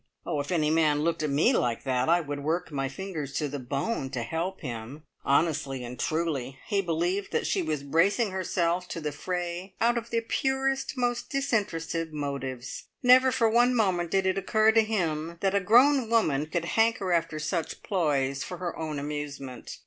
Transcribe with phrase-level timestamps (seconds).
[0.25, 3.47] Oh, if any man looked at me like that, I would work my fingers to
[3.47, 5.03] the bone to help him.
[5.23, 10.09] Honestly and truly, he believed that she was bracing herself to the fray out of
[10.09, 12.85] the purest, most disinterested motives.
[13.03, 17.11] Never for one moment did it occur to him that a grown woman could hanker
[17.13, 19.77] after such ploys for her own amusement.